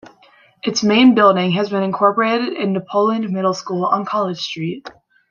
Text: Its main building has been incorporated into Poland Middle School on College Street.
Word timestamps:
Its 0.63 0.81
main 0.83 1.13
building 1.13 1.51
has 1.51 1.69
been 1.69 1.83
incorporated 1.83 2.53
into 2.53 2.81
Poland 2.81 3.29
Middle 3.29 3.53
School 3.53 3.85
on 3.85 4.03
College 4.03 4.39
Street. 4.41 4.89